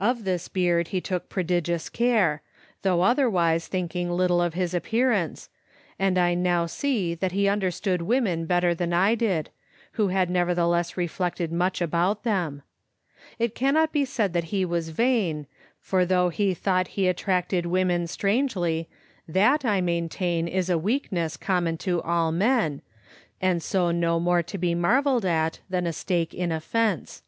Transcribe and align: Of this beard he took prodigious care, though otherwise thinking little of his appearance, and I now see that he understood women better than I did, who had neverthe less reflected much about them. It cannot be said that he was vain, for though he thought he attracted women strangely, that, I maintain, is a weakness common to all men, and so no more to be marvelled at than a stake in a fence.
Of 0.00 0.24
this 0.24 0.48
beard 0.48 0.88
he 0.88 1.00
took 1.00 1.28
prodigious 1.28 1.88
care, 1.88 2.42
though 2.82 3.02
otherwise 3.02 3.68
thinking 3.68 4.10
little 4.10 4.42
of 4.42 4.54
his 4.54 4.74
appearance, 4.74 5.50
and 6.00 6.18
I 6.18 6.34
now 6.34 6.66
see 6.66 7.14
that 7.14 7.30
he 7.30 7.46
understood 7.46 8.02
women 8.02 8.44
better 8.44 8.74
than 8.74 8.92
I 8.92 9.14
did, 9.14 9.50
who 9.92 10.08
had 10.08 10.30
neverthe 10.30 10.68
less 10.68 10.96
reflected 10.96 11.52
much 11.52 11.80
about 11.80 12.24
them. 12.24 12.62
It 13.38 13.54
cannot 13.54 13.92
be 13.92 14.04
said 14.04 14.32
that 14.32 14.46
he 14.50 14.64
was 14.64 14.88
vain, 14.88 15.46
for 15.78 16.04
though 16.04 16.28
he 16.30 16.54
thought 16.54 16.88
he 16.98 17.06
attracted 17.06 17.64
women 17.64 18.08
strangely, 18.08 18.88
that, 19.28 19.64
I 19.64 19.80
maintain, 19.80 20.48
is 20.48 20.68
a 20.68 20.76
weakness 20.76 21.36
common 21.36 21.76
to 21.78 22.02
all 22.02 22.32
men, 22.32 22.82
and 23.40 23.62
so 23.62 23.92
no 23.92 24.18
more 24.18 24.42
to 24.42 24.58
be 24.58 24.74
marvelled 24.74 25.24
at 25.24 25.60
than 25.70 25.86
a 25.86 25.92
stake 25.92 26.34
in 26.34 26.50
a 26.50 26.58
fence. 26.58 27.22